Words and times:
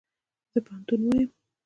زه 0.51 0.59
پوهنتون 0.65 1.01
وایم 1.05 1.29